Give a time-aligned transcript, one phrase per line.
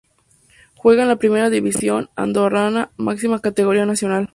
[0.73, 4.29] Juega en la Primera División andorrana, máxima categoría nacional.